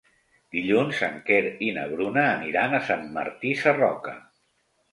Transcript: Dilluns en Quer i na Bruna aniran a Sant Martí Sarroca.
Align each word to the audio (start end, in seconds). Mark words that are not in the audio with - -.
Dilluns 0.53 1.01
en 1.07 1.19
Quer 1.27 1.41
i 1.67 1.67
na 1.75 1.83
Bruna 1.93 2.25
aniran 2.31 2.75
a 2.77 2.81
Sant 2.89 3.07
Martí 3.21 3.55
Sarroca. 3.63 4.19